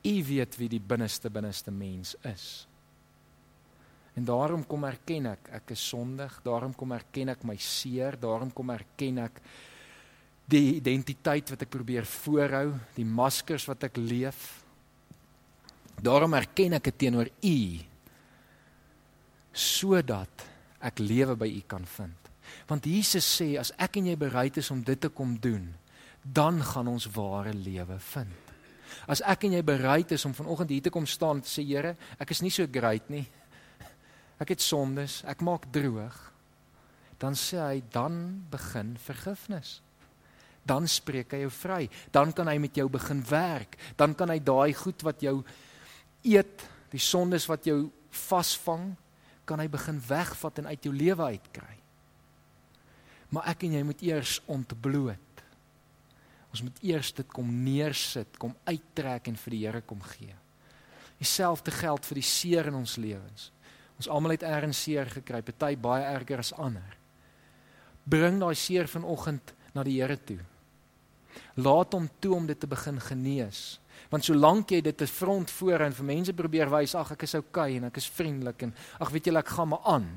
U 0.10 0.16
weet 0.30 0.56
wie 0.60 0.70
die 0.72 0.82
binneste 0.82 1.32
binneste 1.34 1.74
mens 1.75 2.13
is. 2.24 2.68
En 4.18 4.25
daarom 4.25 4.63
kom 4.68 4.84
erken 4.88 5.30
ek 5.34 5.51
ek 5.60 5.74
is 5.75 5.84
sondig, 5.92 6.39
daarom 6.44 6.74
kom 6.75 6.92
erken 6.96 7.34
ek 7.36 7.44
my 7.48 7.58
seer, 7.62 8.18
daarom 8.20 8.51
kom 8.56 8.72
erken 8.74 9.25
ek 9.25 9.42
die 10.50 10.80
identiteit 10.80 11.51
wat 11.54 11.62
ek 11.62 11.70
probeer 11.70 12.08
voorhou, 12.10 12.74
die 12.96 13.06
maskers 13.06 13.68
wat 13.70 13.86
ek 13.86 14.00
leef. 14.01 14.63
Daarom 16.01 16.34
erken 16.34 16.80
ek 16.80 16.89
dit 16.89 17.06
teenoor 17.06 17.30
U 17.30 17.60
sodat 19.60 20.46
ek 20.86 21.01
lewe 21.04 21.36
by 21.36 21.50
U 21.51 21.62
kan 21.68 21.86
vind. 21.98 22.30
Want 22.70 22.86
Jesus 22.88 23.28
sê 23.28 23.56
as 23.60 23.74
ek 23.82 23.98
en 24.00 24.08
jy 24.12 24.16
bereid 24.18 24.58
is 24.62 24.70
om 24.72 24.82
dit 24.86 25.00
te 25.01 25.10
kom 25.13 25.36
doen, 25.42 25.66
dan 26.24 26.62
gaan 26.63 26.88
ons 26.88 27.10
ware 27.16 27.51
lewe 27.54 27.98
vind. 28.13 28.54
As 29.10 29.22
ek 29.25 29.46
en 29.48 29.58
jy 29.58 29.63
bereid 29.66 30.13
is 30.16 30.25
om 30.25 30.36
vanoggend 30.38 30.72
hier 30.74 30.86
te 30.86 30.94
kom 30.94 31.06
staan 31.10 31.42
en 31.42 31.46
sê 31.46 31.63
Here, 31.66 31.96
ek 32.20 32.32
is 32.34 32.42
nie 32.46 32.54
so 32.54 32.66
great 32.72 33.10
nie. 33.12 33.25
Ek 34.39 34.53
het 34.55 34.63
sondes, 34.63 35.19
ek 35.27 35.43
maak 35.43 35.67
droog. 35.74 36.15
Dan 37.19 37.36
sê 37.36 37.60
hy 37.60 37.79
dan 37.91 38.39
begin 38.51 38.93
vergifnis. 39.03 39.79
Dan 40.63 40.88
spreek 40.88 41.34
hy 41.36 41.43
jou 41.43 41.51
vry. 41.51 41.81
Dan 42.15 42.31
kan 42.36 42.48
hy 42.48 42.55
met 42.62 42.77
jou 42.77 42.88
begin 42.91 43.19
werk. 43.27 43.75
Dan 44.00 44.15
kan 44.15 44.31
hy 44.31 44.39
daai 44.39 44.72
goed 44.77 45.03
wat 45.03 45.24
jou 45.24 45.41
eet, 46.24 46.63
die 46.93 47.01
sondes 47.03 47.48
wat 47.51 47.67
jou 47.67 47.89
vasvang, 48.15 48.93
kan 49.50 49.60
hy 49.60 49.67
begin 49.72 50.00
wegvat 50.08 50.62
en 50.62 50.69
uit 50.69 50.86
jou 50.86 50.93
lewe 50.93 51.31
uitkry. 51.36 51.75
Maar 53.34 53.51
ek 53.51 53.65
en 53.65 53.75
jy 53.77 53.84
moet 53.86 54.03
eers 54.05 54.39
ontbloot. 54.50 55.43
Ons 56.50 56.63
moet 56.65 56.84
eers 56.86 57.12
dit 57.17 57.27
kom 57.34 57.50
neersit, 57.65 58.38
kom 58.41 58.55
uittrek 58.65 59.29
en 59.29 59.38
vir 59.38 59.53
die 59.53 59.62
Here 59.65 59.81
kom 59.86 60.01
gee. 60.15 60.34
Dieselfde 61.19 61.74
geld 61.75 62.08
vir 62.08 62.22
die 62.22 62.25
seer 62.25 62.69
in 62.72 62.77
ons 62.79 62.96
lewens. 63.01 63.50
Ons 64.00 64.08
almal 64.08 64.38
het 64.38 64.46
ergens 64.48 64.79
seer 64.86 65.10
gekry, 65.12 65.41
party 65.44 65.75
baie 65.75 66.06
erger 66.08 66.39
as 66.39 66.53
ander. 66.56 66.96
Bring 68.08 68.39
daai 68.39 68.56
seer 68.56 68.88
vanoggend 68.88 69.53
na 69.75 69.84
die 69.84 70.00
Here 70.00 70.15
toe. 70.18 70.39
Laat 71.60 71.94
hom 71.94 72.08
toe 72.24 72.34
om 72.38 72.48
dit 72.48 72.60
te 72.60 72.68
begin 72.70 73.00
genees. 73.03 73.79
Want 74.10 74.25
solank 74.25 74.72
jy 74.72 74.79
dit 74.86 74.98
te 74.98 75.08
front 75.08 75.51
voor 75.51 75.84
en 75.86 75.96
vir 75.98 76.08
mense 76.08 76.34
probeer 76.34 76.72
wys, 76.72 76.96
ag 76.96 77.12
ek 77.18 77.27
is 77.27 77.36
okay, 77.36 77.75
en 77.75 77.89
ek 77.89 78.00
is 78.00 78.08
vriendelik 78.15 78.63
en 78.65 78.74
ag 79.03 79.12
weet 79.12 79.27
jy 79.27 79.36
ek 79.38 79.53
gaan 79.58 79.74
maar 79.74 79.84
aan. 79.98 80.08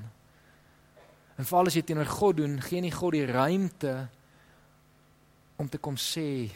En 1.37 1.49
veral 1.49 1.73
as 1.73 1.77
jy 1.77 1.83
teenoor 1.89 2.15
God 2.15 2.39
doen, 2.39 2.59
gee 2.62 2.85
nie 2.85 2.95
God 2.95 3.17
die 3.19 3.27
ruimte 3.27 3.97
om 5.59 5.69
te 5.69 5.83
kom 5.83 5.99
sê, 5.99 6.47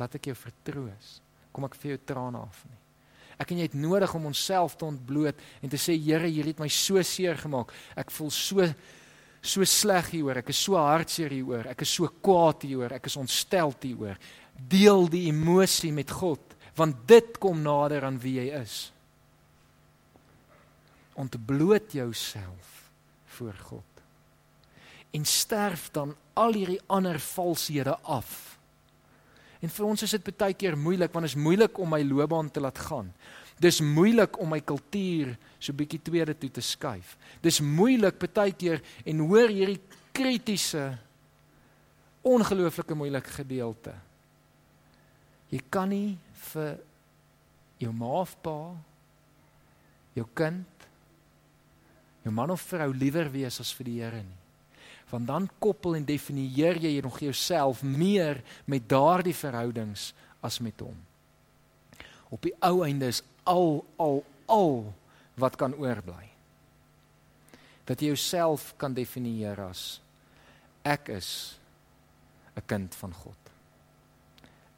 laat 0.00 0.16
ek 0.16 0.32
jou 0.32 0.38
vertroos. 0.48 1.18
Kom 1.52 1.68
ek 1.68 1.76
vir 1.82 1.94
jou 1.94 2.04
trane 2.08 2.40
af 2.40 2.64
nie. 2.70 2.79
Ek 3.40 3.52
en 3.52 3.60
jy 3.62 3.68
het 3.70 3.76
nodig 3.78 4.12
om 4.14 4.28
onsself 4.28 4.76
te 4.76 4.84
ontbloot 4.84 5.38
en 5.62 5.72
te 5.72 5.80
sê 5.80 5.96
Here, 5.96 6.28
hier 6.28 6.50
het 6.50 6.60
my 6.60 6.68
so 6.68 7.00
seer 7.02 7.38
gemaak. 7.40 7.72
Ek 7.96 8.12
voel 8.12 8.32
so 8.34 8.66
so 9.40 9.64
sleg 9.64 10.10
hieroor. 10.12 10.42
Ek 10.42 10.50
is 10.52 10.60
so 10.60 10.76
hartseer 10.76 11.32
hieroor. 11.32 11.70
Ek 11.72 11.80
is 11.80 11.94
so 11.96 12.10
kwaad 12.20 12.66
hieroor. 12.68 12.92
Ek 12.98 13.08
is 13.08 13.16
ontstel 13.16 13.72
hieroor. 13.80 14.18
Deel 14.68 15.08
die 15.08 15.26
emosie 15.30 15.92
met 15.96 16.12
God 16.12 16.44
want 16.78 17.02
dit 17.10 17.34
kom 17.42 17.58
nader 17.60 18.06
aan 18.06 18.16
wie 18.22 18.38
jy 18.38 18.46
is. 18.56 18.74
Ontbloot 21.18 21.92
jouself 21.92 22.68
voor 23.36 23.56
God. 23.68 24.02
En 25.12 25.26
sterf 25.28 25.90
dan 25.92 26.14
al 26.38 26.56
hierdie 26.56 26.80
ander 26.86 27.18
valshede 27.20 27.98
af. 28.00 28.56
En 29.60 29.68
vir 29.68 29.86
ons 29.86 30.02
is 30.06 30.16
dit 30.16 30.30
baie 30.40 30.56
keer 30.56 30.76
moeilik 30.78 31.12
want 31.12 31.26
dit 31.26 31.34
is 31.34 31.40
moeilik 31.40 31.78
om 31.78 31.90
my 31.92 32.00
loopbaan 32.06 32.48
te 32.50 32.62
laat 32.64 32.78
gaan. 32.80 33.10
Dis 33.60 33.82
moeilik 33.84 34.38
om 34.40 34.48
my 34.54 34.60
kultuur 34.64 35.34
so 35.58 35.76
bietjie 35.76 36.00
tweede 36.00 36.34
toe 36.38 36.48
te 36.56 36.64
skuif. 36.64 37.16
Dis 37.44 37.60
moeilik 37.60 38.16
baie 38.24 38.54
keer 38.56 38.80
en 39.04 39.24
hoor 39.28 39.52
hierdie 39.52 39.80
kritiese 40.16 40.94
ongelooflike 42.24 42.96
moeilike 42.96 43.32
gedeelte. 43.36 43.94
Jy 45.50 45.60
kan 45.72 45.90
nie 45.92 46.16
vir 46.50 46.76
jou 47.80 47.92
ma 47.96 48.10
of 48.20 48.34
pa, 48.44 48.58
jou 50.16 50.26
kind, 50.36 50.84
jou 52.24 52.32
man 52.34 52.52
of 52.52 52.64
vrou 52.68 52.90
liewer 52.92 53.30
wees 53.32 53.60
as 53.62 53.72
vir 53.76 53.88
die 53.88 53.98
Here 54.00 54.22
nie. 54.22 54.39
Want 55.10 55.26
dan 55.26 55.48
koppel 55.58 55.96
en 55.98 56.04
definieer 56.04 56.78
jy 56.78 57.00
nog 57.02 57.18
jouself 57.18 57.82
meer 57.82 58.42
met 58.64 58.88
daardie 58.88 59.34
verhoudings 59.34 60.12
as 60.40 60.58
met 60.58 60.80
hom. 60.80 60.96
Op 62.30 62.42
die 62.42 62.54
ou 62.62 62.84
einde 62.86 63.10
is 63.10 63.22
al 63.42 63.84
al 63.96 64.22
al 64.46 64.92
wat 65.34 65.56
kan 65.56 65.74
oorbly. 65.74 66.28
Dat 67.84 68.00
jy 68.00 68.12
jouself 68.12 68.74
kan 68.78 68.94
definieer 68.94 69.58
as 69.66 70.00
ek 70.86 71.08
is 71.08 71.58
'n 72.56 72.66
kind 72.66 72.94
van 72.94 73.12
God. 73.12 73.40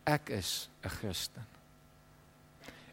Ek 0.05 0.29
is 0.29 0.69
'n 0.85 0.89
Christen. 0.89 1.47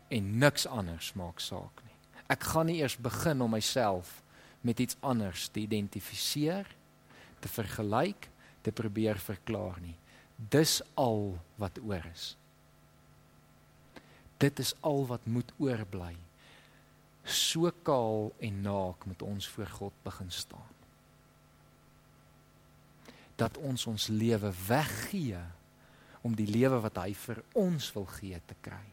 En 0.07 0.37
niks 0.37 0.65
anders 0.65 1.13
maak 1.13 1.39
saak 1.39 1.81
nie. 1.83 1.95
Ek 2.27 2.43
gaan 2.43 2.65
nie 2.65 2.81
eers 2.81 2.97
begin 2.97 3.41
om 3.41 3.51
myself 3.51 4.21
met 4.61 4.79
iets 4.79 4.97
anders 4.99 5.47
te 5.47 5.59
identifiseer, 5.59 6.67
te 7.39 7.47
vergelyk, 7.47 8.29
te 8.61 8.71
probeer 8.71 9.17
verklaar 9.17 9.79
nie. 9.81 9.95
Dis 10.35 10.79
al 10.95 11.37
wat 11.59 11.79
oor 11.83 12.05
is. 12.13 12.33
Dit 14.39 14.59
is 14.59 14.73
al 14.79 15.05
wat 15.09 15.25
moet 15.27 15.51
oorbly. 15.59 16.15
So 17.23 17.71
kaal 17.83 18.31
en 18.39 18.61
naak 18.63 19.05
moet 19.05 19.21
ons 19.21 19.47
voor 19.47 19.67
God 19.79 19.95
begin 20.03 20.31
staan. 20.31 20.75
Dat 23.35 23.57
ons 23.57 23.85
ons 23.87 24.07
lewe 24.07 24.51
weggee 24.67 25.41
om 26.21 26.35
die 26.35 26.47
lewe 26.47 26.79
wat 26.83 26.97
hy 27.03 27.11
vir 27.15 27.43
ons 27.59 27.91
wil 27.95 28.07
gee 28.19 28.39
te 28.47 28.55
kry. 28.63 28.83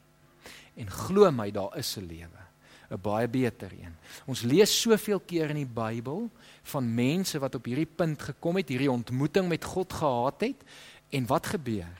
En 0.76 0.90
glo 0.92 1.30
my, 1.32 1.50
daar 1.50 1.78
is 1.78 1.96
'n 1.96 2.06
lewe, 2.06 2.42
'n 2.90 3.00
baie 3.02 3.28
beter 3.28 3.72
een. 3.72 3.94
Ons 4.26 4.42
lees 4.42 4.80
soveel 4.80 5.20
keer 5.20 5.50
in 5.50 5.56
die 5.56 5.74
Bybel 5.74 6.30
van 6.62 6.94
mense 6.94 7.38
wat 7.38 7.54
op 7.54 7.64
hierdie 7.64 7.88
punt 7.96 8.22
gekom 8.22 8.56
het, 8.56 8.68
hierdie 8.68 8.90
ontmoeting 8.90 9.48
met 9.48 9.64
God 9.64 9.92
gehad 9.92 10.40
het 10.40 10.62
en 11.10 11.26
wat 11.26 11.46
gebeur? 11.46 11.90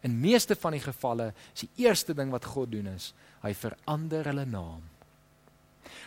In 0.00 0.20
meeste 0.20 0.56
van 0.56 0.72
die 0.72 0.80
gevalle 0.80 1.32
is 1.54 1.64
die 1.64 1.86
eerste 1.86 2.14
ding 2.14 2.30
wat 2.30 2.44
God 2.44 2.70
doen 2.70 2.86
is, 2.86 3.14
hy 3.42 3.54
verander 3.54 4.24
hulle 4.24 4.44
naam. 4.44 4.82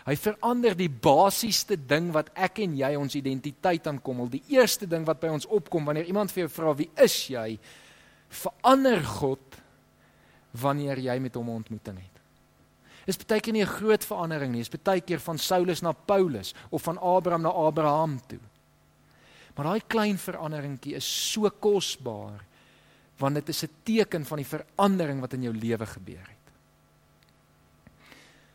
Hy 0.05 0.15
verander 0.15 0.75
die 0.77 0.89
basiese 0.89 1.77
ding 1.87 2.11
wat 2.15 2.29
ek 2.35 2.61
en 2.63 2.77
jy 2.77 2.95
ons 2.95 3.15
identiteit 3.15 3.87
aankommel. 3.87 4.29
Die 4.29 4.43
eerste 4.55 4.87
ding 4.87 5.05
wat 5.07 5.19
by 5.19 5.31
ons 5.33 5.45
opkom 5.45 5.85
wanneer 5.85 6.07
iemand 6.09 6.31
vir 6.31 6.45
jou 6.45 6.51
vra 6.53 6.73
wie 6.77 6.89
is 6.95 7.17
jy, 7.29 7.59
verander 8.29 9.03
God 9.03 9.59
wanneer 10.61 10.99
jy 10.99 11.19
met 11.19 11.35
hom 11.35 11.49
'n 11.49 11.61
ontmoeting 11.61 11.97
het. 11.97 12.18
Is 13.09 13.17
baie 13.17 13.41
keer 13.41 13.53
nie 13.53 13.65
'n 13.65 13.77
groot 13.79 14.05
verandering 14.05 14.51
nie, 14.53 14.61
is 14.61 14.69
baie 14.69 15.01
keer 15.01 15.19
van 15.19 15.37
Saulus 15.37 15.81
na 15.81 15.91
Paulus 15.93 16.53
of 16.69 16.83
van 16.83 16.97
Abraham 16.97 17.41
na 17.41 17.49
Abraham 17.49 18.19
toe. 18.27 18.39
Maar 19.55 19.65
daai 19.65 19.81
klein 19.87 20.17
veranderingkie 20.17 20.95
is 20.95 21.31
so 21.31 21.49
kosbaar 21.49 22.45
want 23.19 23.35
dit 23.35 23.49
is 23.49 23.63
'n 23.63 23.73
teken 23.83 24.25
van 24.25 24.37
die 24.37 24.47
verandering 24.47 25.19
wat 25.19 25.33
in 25.33 25.43
jou 25.43 25.53
lewe 25.53 25.85
gebeur 25.85 26.27
het. 26.27 26.45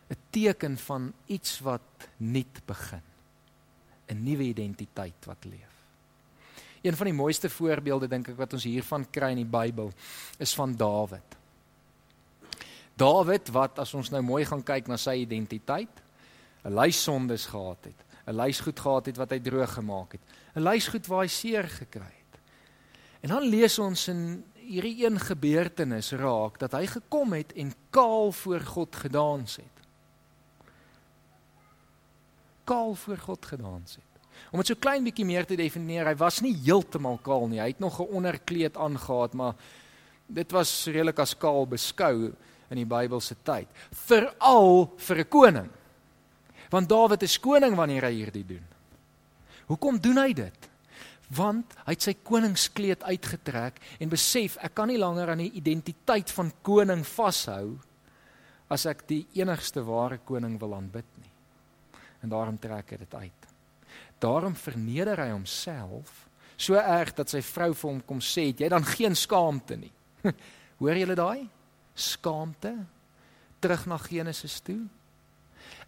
'n 0.09 0.17
Teken 0.29 0.77
van 0.77 1.13
iets 1.25 1.59
wat 1.59 2.09
nuut 2.17 2.65
begin. 2.65 3.01
'n 4.07 4.23
Nuwe 4.23 4.43
identiteit 4.43 5.25
wat 5.25 5.45
leef. 5.45 5.73
Een 6.81 6.95
van 6.95 7.05
die 7.05 7.13
mooiste 7.13 7.49
voorbeelde 7.49 8.07
dink 8.07 8.27
ek 8.27 8.37
wat 8.37 8.53
ons 8.53 8.63
hiervan 8.63 9.09
kry 9.09 9.31
in 9.33 9.41
die 9.41 9.57
Bybel 9.59 9.91
is 10.37 10.53
van 10.53 10.75
Dawid. 10.75 11.37
Dawid 12.95 13.51
wat 13.51 13.79
as 13.79 13.93
ons 13.93 14.09
nou 14.09 14.21
mooi 14.23 14.45
gaan 14.47 14.63
kyk 14.63 14.87
na 14.87 14.97
sy 14.97 15.21
identiteit, 15.23 16.01
'n 16.65 16.73
lys 16.73 17.03
sondes 17.03 17.45
gehad 17.45 17.85
het, 17.85 17.99
'n 18.27 18.35
lys 18.35 18.59
goed 18.59 18.79
gehad 18.79 19.05
het 19.05 19.17
wat 19.17 19.31
hy 19.31 19.39
droog 19.39 19.73
gemaak 19.73 20.11
het, 20.13 20.21
'n 20.55 20.63
lys 20.63 20.87
goed 20.87 21.07
waar 21.07 21.21
hy 21.21 21.27
seer 21.27 21.67
gekry 21.67 22.03
het. 22.03 22.39
En 23.21 23.29
dan 23.29 23.43
lees 23.43 23.79
ons 23.79 24.07
in 24.07 24.43
hierdie 24.55 25.05
een 25.05 25.19
gebeurtenis 25.19 26.11
raak 26.11 26.59
dat 26.59 26.71
hy 26.71 26.85
gekom 26.85 27.33
het 27.33 27.53
en 27.53 27.73
kaal 27.89 28.31
voor 28.31 28.59
God 28.59 28.95
gedans 28.95 29.55
het. 29.55 29.75
Kaal 32.63 32.95
voor 32.95 33.17
God 33.17 33.45
gedans 33.45 33.95
het. 33.95 34.11
Om 34.51 34.59
dit 34.59 34.67
so 34.67 34.79
klein 34.79 35.03
bietjie 35.03 35.25
meer 35.25 35.45
te 35.45 35.55
definieer, 35.55 36.05
hy 36.05 36.15
was 36.15 36.41
nie 36.41 36.55
heeltemal 36.65 37.17
kaal 37.23 37.47
nie. 37.47 37.59
Hy 37.59 37.67
het 37.67 37.79
nog 37.79 37.99
'n 37.99 38.13
onderkleed 38.19 38.77
aangetree, 38.77 39.37
maar 39.37 39.55
dit 40.27 40.51
was 40.51 40.85
redelik 40.85 41.19
as 41.19 41.37
kaal 41.37 41.67
beskou 41.67 42.33
in 42.69 42.77
die 42.81 42.89
Bybelse 42.89 43.35
tyd, 43.43 43.67
veral 43.91 44.91
vir 44.97 45.17
'n 45.19 45.29
koning. 45.29 45.69
Want 46.69 46.89
Dawid 46.89 47.23
is 47.23 47.37
koning 47.39 47.75
wanneer 47.75 48.03
hy 48.03 48.13
hierdie 48.13 48.45
doen. 48.45 48.65
Hoekom 49.67 49.99
doen 50.01 50.17
hy 50.17 50.33
dit? 50.33 50.69
Want 51.35 51.73
hy 51.85 51.95
het 51.95 52.01
sy 52.01 52.13
koningskleed 52.13 53.03
uitgetrek 53.03 53.79
en 53.99 54.09
besef 54.09 54.57
ek 54.61 54.75
kan 54.75 54.87
nie 54.87 54.97
langer 54.97 55.29
aan 55.29 55.41
die 55.41 55.55
identiteit 55.57 56.31
van 56.31 56.51
koning 56.61 57.05
vashou 57.05 57.79
as 58.69 58.85
ek 58.85 59.07
die 59.07 59.25
enigste 59.33 59.83
ware 59.85 60.19
koning 60.25 60.59
wil 60.59 60.75
aanbid 60.77 61.05
nie. 61.21 61.31
En 62.21 62.29
daarom 62.29 62.57
trek 62.57 62.89
hy 62.89 62.97
dit 62.97 63.13
uit. 63.13 63.49
Daarom 64.19 64.55
verneder 64.55 65.19
hy 65.21 65.31
homself 65.31 66.25
so 66.57 66.77
erg 66.79 67.13
dat 67.17 67.29
sy 67.29 67.41
vrou 67.43 67.73
vir 67.73 67.89
hom 67.89 68.01
kom 68.01 68.19
sê, 68.19 68.53
"Jy 68.55 68.69
dan 68.69 68.85
geen 68.85 69.15
skaamte 69.15 69.75
nie." 69.77 69.91
Hoor 70.79 70.95
julle 70.95 71.15
daai? 71.15 71.49
Skaamte 71.95 72.75
terug 73.63 73.85
na 73.89 73.97
Genesis 73.97 74.59
toe. 74.61 74.83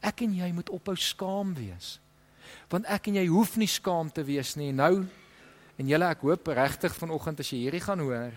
Ek 0.02 0.24
en 0.26 0.34
jy 0.38 0.50
moet 0.56 0.70
ophou 0.74 0.96
skaam 0.98 1.54
wees. 1.58 1.98
Want 2.72 2.88
ek 2.92 3.10
en 3.12 3.20
jy 3.20 3.28
hoef 3.30 3.58
nie 3.60 3.70
skaam 3.70 4.10
te 4.14 4.24
wees 4.26 4.56
nie. 4.60 4.72
Nou 4.76 5.06
en 5.78 5.90
julle 5.92 6.10
ek 6.10 6.24
hoop 6.26 6.50
regtig 6.58 6.96
vanoggend 6.98 7.44
as 7.44 7.52
jy 7.54 7.60
hierdie 7.68 7.84
gaan 7.84 8.02
hoor, 8.02 8.34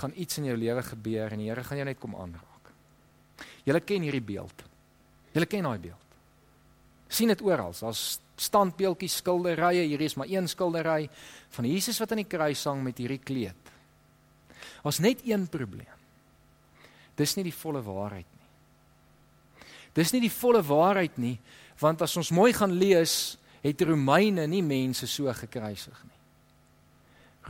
gaan 0.00 0.14
iets 0.18 0.40
in 0.40 0.48
jou 0.50 0.56
lewe 0.58 0.82
gebeur 0.82 1.34
en 1.34 1.42
die 1.42 1.50
Here 1.50 1.62
gaan 1.66 1.78
jou 1.78 1.86
net 1.86 2.00
kom 2.00 2.16
aanraak. 2.18 2.72
Julle 3.66 3.82
ken 3.86 4.06
hierdie 4.06 4.24
beeld. 4.24 4.64
Julle 5.34 5.46
ken 5.46 5.66
daai 5.68 5.78
beeld. 5.78 6.06
sien 7.10 7.28
dit 7.28 7.40
oral. 7.42 7.74
Daar's 7.74 8.20
standbeeldjies, 8.38 9.16
skilderye. 9.18 9.82
Hier 9.82 10.00
is 10.00 10.14
maar 10.14 10.30
een 10.30 10.46
skildery 10.48 11.08
van 11.50 11.66
Jesus 11.66 11.98
wat 11.98 12.12
aan 12.12 12.22
die 12.22 12.30
kruis 12.30 12.62
hang 12.64 12.84
met 12.84 12.98
hierdie 13.02 13.18
kleed. 13.18 13.69
Ons 14.86 15.00
net 15.02 15.20
een 15.26 15.46
probleem. 15.48 15.98
Dis 17.18 17.34
nie 17.36 17.44
die 17.44 17.54
volle 17.54 17.82
waarheid 17.84 18.26
nie. 18.26 19.66
Dis 19.96 20.12
nie 20.14 20.22
die 20.22 20.32
volle 20.32 20.62
waarheid 20.64 21.18
nie, 21.20 21.36
want 21.80 22.02
as 22.04 22.16
ons 22.20 22.32
mooi 22.32 22.52
gaan 22.56 22.72
lees, 22.78 23.36
het 23.60 23.82
Romeine 23.84 24.46
nie 24.48 24.62
mense 24.64 25.08
so 25.10 25.32
gekruisig 25.36 26.04
nie. 26.06 26.20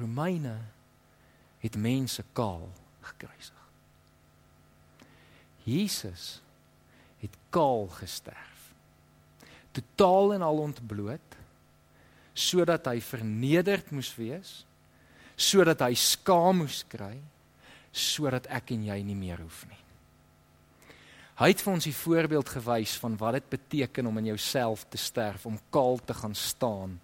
Romeine 0.00 0.56
het 1.60 1.76
mense 1.76 2.24
kaal 2.34 2.64
gekruisig. 3.04 3.56
Jesus 5.68 6.40
het 7.20 7.36
kaal 7.52 7.86
gesterf. 8.00 8.72
Totaal 9.76 10.34
en 10.38 10.42
al 10.42 10.64
ontbloot 10.64 11.36
sodat 12.34 12.86
hy 12.88 13.00
vernederd 13.04 13.90
moes 13.92 14.10
wees 14.16 14.60
sodat 15.40 15.80
hy 15.86 15.94
skaam 15.96 16.62
moes 16.62 16.82
kry 16.90 17.14
sodat 17.90 18.46
ek 18.52 18.74
en 18.76 18.84
jy 18.86 18.98
nie 19.02 19.16
meer 19.18 19.40
hoef 19.42 19.64
nie. 19.66 19.78
Hy 21.40 21.48
het 21.48 21.62
vir 21.64 21.72
ons 21.72 21.86
die 21.88 21.96
voorbeeld 21.96 22.50
gewys 22.52 22.92
van 23.00 23.16
wat 23.18 23.38
dit 23.38 23.46
beteken 23.56 24.10
om 24.10 24.20
in 24.20 24.28
jouself 24.28 24.84
te 24.92 25.00
sterf, 25.00 25.46
om 25.48 25.56
kaal 25.72 25.98
te 26.04 26.14
gaan 26.14 26.36
staan 26.36 26.98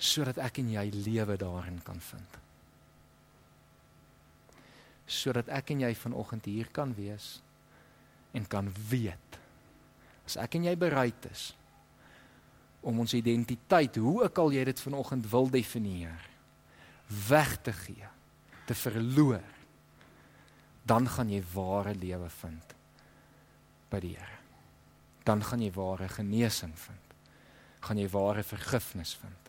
sodat 0.00 0.38
ek 0.40 0.62
en 0.62 0.70
jy 0.72 0.86
lewe 0.94 1.34
daarin 1.36 1.76
kan 1.84 1.98
vind. 2.00 2.38
Sodat 5.10 5.50
ek 5.52 5.74
en 5.74 5.82
jy 5.84 5.90
vanoggend 5.98 6.48
hier 6.48 6.70
kan 6.72 6.94
wees 6.96 7.34
en 8.32 8.46
kan 8.48 8.70
weet 8.88 9.40
as 10.30 10.38
ek 10.38 10.54
en 10.56 10.70
jy 10.70 10.76
bereid 10.78 11.26
is 11.32 11.50
om 12.86 13.02
ons 13.02 13.12
identiteit, 13.12 13.98
hoe 14.00 14.22
ook 14.22 14.38
al 14.40 14.54
jy 14.54 14.62
dit 14.70 14.80
vanoggend 14.80 15.26
wil 15.28 15.50
definieer, 15.52 16.29
weg 17.28 17.56
te 17.62 17.72
gee, 17.72 18.06
te 18.66 18.74
verloor, 18.74 19.42
dan 20.82 21.08
gaan 21.08 21.30
jy 21.30 21.42
ware 21.52 21.94
lewe 21.94 22.28
vind 22.40 22.74
by 23.90 24.00
die 24.02 24.14
Here. 24.16 24.38
Dan 25.26 25.42
gaan 25.44 25.62
jy 25.62 25.70
ware 25.74 26.08
genesing 26.08 26.72
vind. 26.78 27.14
Gaan 27.84 27.98
jy 28.00 28.08
ware 28.12 28.42
vergifnis 28.44 29.14
vind 29.20 29.48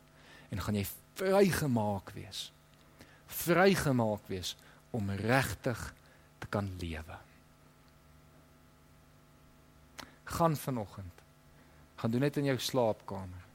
en 0.52 0.60
gaan 0.60 0.76
jy 0.76 0.84
vrygemaak 1.16 2.12
wees. 2.12 2.50
Vrygemaak 3.32 4.26
wees 4.28 4.56
om 4.92 5.08
regtig 5.16 5.80
te 6.44 6.50
kan 6.52 6.68
lewe. 6.82 7.18
Gaan 10.36 10.58
vanoggend. 10.60 11.24
Gaan 11.96 12.12
doen 12.12 12.26
dit 12.28 12.42
in 12.42 12.50
jou 12.52 12.58
slaapkamer. 12.60 13.48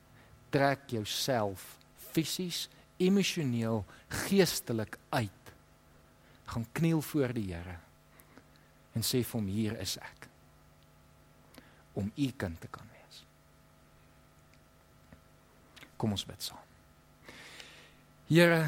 Trek 0.54 0.88
jouself 0.94 1.76
fisies 2.12 2.64
emosioneel, 3.02 3.84
geestelik 4.26 4.98
uit. 5.08 5.52
Gaan 6.46 6.66
kniel 6.72 7.02
voor 7.02 7.34
die 7.36 7.50
Here 7.52 7.78
en 8.96 9.04
sê 9.04 9.20
vir 9.20 9.36
hom 9.36 9.48
hier 9.52 9.76
is 9.82 9.98
ek 10.00 10.28
om 11.96 12.08
u 12.12 12.26
kind 12.36 12.60
te 12.60 12.68
kan 12.72 12.86
wees. 12.92 13.22
Kom 15.96 16.12
ons 16.16 16.24
bid 16.28 16.44
saam. 16.44 16.62
Here, 18.28 18.62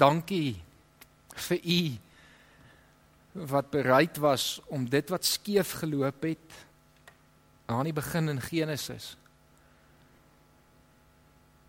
dankie 0.00 0.56
vir 1.48 1.60
u 1.60 1.80
wat 3.52 3.68
bereid 3.72 4.16
was 4.22 4.56
om 4.72 4.86
dit 4.88 5.12
wat 5.12 5.28
skeef 5.28 5.74
geloop 5.82 6.24
het 6.24 6.60
aan 7.68 7.88
die 7.88 7.96
begin 7.96 8.32
in 8.32 8.40
Genesis 8.40 9.14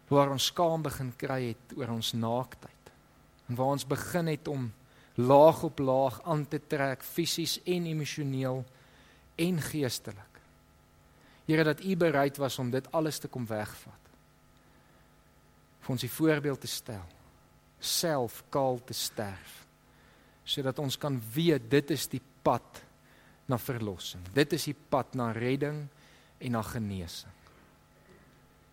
waar 0.08 0.32
ons 0.32 0.46
skaam 0.46 0.82
begin 0.82 1.12
kry 1.20 1.41
het 1.50 1.78
oor 1.78 1.89
ons 1.98 2.13
naaktheid. 2.13 2.91
En 3.48 3.56
waar 3.56 3.76
ons 3.76 3.88
begin 3.88 4.28
het 4.28 4.48
om 4.48 4.72
laag 5.15 5.63
op 5.63 5.80
laag 5.80 6.22
aan 6.24 6.48
te 6.48 6.60
trek 6.67 7.04
fisies 7.04 7.58
en 7.63 7.86
emosioneel 7.86 8.63
en 9.36 9.62
geestelik. 9.62 10.41
Here 11.48 11.63
dat 11.63 11.84
U 11.84 11.96
bereid 11.96 12.38
was 12.38 12.60
om 12.60 12.72
dit 12.72 12.91
alles 12.91 13.20
te 13.20 13.28
kom 13.28 13.46
wegvat. 13.46 14.04
vir 15.88 15.96
ons 15.96 16.04
'n 16.04 16.17
voorbeeld 16.20 16.62
te 16.62 16.67
stel. 16.67 17.08
Self 17.80 18.43
kaal 18.50 18.84
te 18.84 18.93
sterf 18.93 19.65
sodat 20.43 20.80
ons 20.80 20.98
kan 20.98 21.22
weet 21.34 21.70
dit 21.70 21.91
is 21.91 22.08
die 22.08 22.22
pad 22.41 22.84
na 23.46 23.58
verlossing. 23.58 24.24
Dit 24.34 24.54
is 24.54 24.63
die 24.63 24.76
pad 24.89 25.15
na 25.15 25.32
redding 25.32 25.88
en 26.38 26.52
na 26.52 26.62
genesing. 26.62 27.37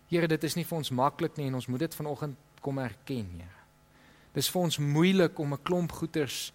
Here, 0.09 0.27
dit 0.27 0.43
is 0.43 0.55
nie 0.55 0.65
vir 0.67 0.77
ons 0.77 0.91
maklik 0.93 1.37
nie 1.37 1.47
en 1.49 1.57
ons 1.57 1.67
moet 1.67 1.81
dit 1.81 1.97
vanoggend 1.97 2.37
kom 2.61 2.77
erken, 2.81 3.29
Here. 3.39 3.61
Dis 4.35 4.49
vir 4.51 4.67
ons 4.67 4.77
moeilik 4.77 5.39
om 5.39 5.53
'n 5.53 5.63
klomp 5.63 5.91
goeders 5.91 6.51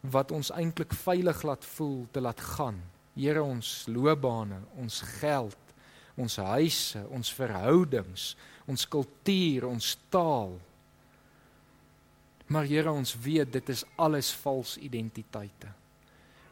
wat 0.00 0.32
ons 0.32 0.50
eintlik 0.50 0.92
veilig 0.92 1.42
laat 1.42 1.64
voel 1.64 2.06
te 2.12 2.20
laat 2.20 2.40
gaan. 2.40 2.80
Here, 3.14 3.42
ons 3.42 3.84
loopbane, 3.86 4.62
ons 4.76 5.00
geld, 5.20 5.74
ons 6.16 6.36
huise, 6.36 7.02
ons 7.10 7.32
verhoudings, 7.32 8.36
ons 8.66 8.88
kultuur, 8.88 9.66
ons 9.66 9.98
taal. 10.08 10.58
Maar 12.46 12.64
Here, 12.64 12.90
ons 12.90 13.14
weet 13.14 13.52
dit 13.52 13.68
is 13.68 13.84
alles 13.96 14.32
vals 14.32 14.76
identiteite. 14.78 15.68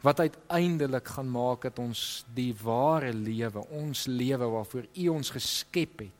Wat 0.01 0.19
uiteindelik 0.19 1.07
gaan 1.07 1.29
maak 1.29 1.61
dat 1.61 1.79
ons 1.79 2.25
die 2.33 2.53
ware 2.63 3.13
lewe, 3.13 3.65
ons 3.69 4.05
lewe 4.07 4.47
waarvoor 4.47 4.85
U 4.95 5.07
ons 5.07 5.29
geskep 5.29 5.99
het, 5.99 6.18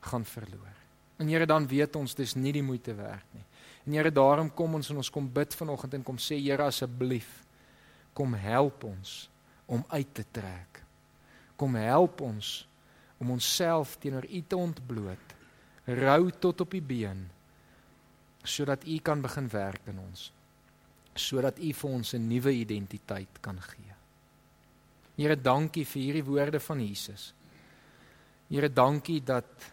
gaan 0.00 0.24
verloor. 0.24 0.76
En 1.20 1.28
Here, 1.28 1.46
dan 1.46 1.66
weet 1.68 1.96
ons 1.96 2.14
dis 2.14 2.34
nie 2.34 2.52
die 2.52 2.64
moeite 2.64 2.94
werd 2.96 3.26
nie. 3.34 3.44
En 3.86 3.92
Here, 3.92 4.12
daarom 4.12 4.50
kom 4.54 4.74
ons 4.74 4.90
en 4.90 4.96
ons 4.96 5.10
kom 5.12 5.28
bid 5.32 5.54
vanoggend 5.54 5.98
en 5.98 6.06
kom 6.06 6.18
sê 6.18 6.38
Here 6.40 6.64
asseblief, 6.64 7.28
kom 8.16 8.34
help 8.34 8.84
ons 8.84 9.28
om 9.70 9.84
uit 9.88 10.14
te 10.14 10.24
trek. 10.32 10.80
Kom 11.60 11.76
help 11.76 12.20
ons 12.24 12.54
om 13.20 13.34
onsself 13.36 13.98
teenoor 14.00 14.24
U 14.24 14.40
te 14.48 14.56
ontbloot. 14.56 15.36
Rou 15.84 16.30
tot 16.40 16.64
op 16.64 16.72
die 16.76 16.84
been 16.84 17.28
sodat 18.40 18.86
U 18.88 18.96
kan 19.04 19.20
begin 19.20 19.50
werk 19.52 19.90
in 19.92 19.98
ons. 20.00 20.30
Sodat 21.12 21.58
U 21.60 21.72
vir 21.72 21.90
ons 21.90 22.14
'n 22.14 22.28
nuwe 22.28 22.52
identiteit 22.52 23.40
kan 23.40 23.60
gee. 23.60 23.94
Here, 25.16 25.36
dankie 25.36 25.84
vir 25.84 26.02
hierdie 26.02 26.24
woorde 26.24 26.60
van 26.60 26.80
Jesus. 26.80 27.34
Here, 28.48 28.72
dankie 28.72 29.20
dat 29.20 29.72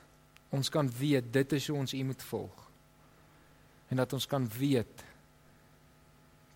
ons 0.49 0.69
kan 0.69 0.89
weet 0.99 1.33
dit 1.33 1.51
is 1.51 1.67
hoe 1.67 1.77
ons 1.77 1.93
U 1.93 2.03
moet 2.03 2.23
volg. 2.23 2.63
En 3.87 3.95
dat 3.95 4.13
ons 4.13 4.27
kan 4.27 4.47
weet 4.57 5.03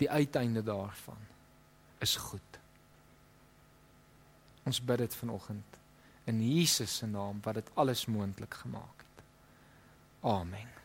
die 0.01 0.09
uiteinde 0.09 0.63
daarvan 0.63 1.19
is 1.99 2.15
goed. 2.15 2.59
Ons 4.63 4.81
bid 4.81 4.97
dit 4.97 5.15
vanoggend 5.15 5.79
in 6.29 6.41
Jesus 6.41 6.97
se 6.97 7.07
naam 7.07 7.39
wat 7.43 7.59
dit 7.59 7.71
alles 7.73 8.05
moontlik 8.05 8.53
gemaak 8.53 9.05
het. 9.05 9.25
Amen. 10.21 10.80